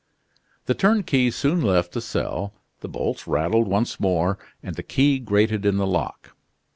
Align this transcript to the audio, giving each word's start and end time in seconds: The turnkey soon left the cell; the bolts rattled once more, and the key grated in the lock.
The 0.65 0.73
turnkey 0.73 1.29
soon 1.29 1.61
left 1.61 1.91
the 1.91 2.01
cell; 2.01 2.55
the 2.79 2.87
bolts 2.89 3.27
rattled 3.27 3.67
once 3.67 3.99
more, 3.99 4.39
and 4.63 4.73
the 4.75 4.81
key 4.81 5.19
grated 5.19 5.63
in 5.63 5.77
the 5.77 5.85
lock. 5.85 6.35